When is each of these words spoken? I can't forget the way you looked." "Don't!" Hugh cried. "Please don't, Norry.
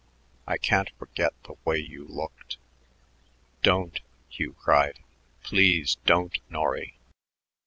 I 0.47 0.57
can't 0.57 0.89
forget 0.97 1.31
the 1.43 1.53
way 1.63 1.77
you 1.77 2.05
looked." 2.07 2.57
"Don't!" 3.61 3.99
Hugh 4.29 4.55
cried. 4.59 4.97
"Please 5.43 5.97
don't, 6.07 6.39
Norry. 6.49 6.97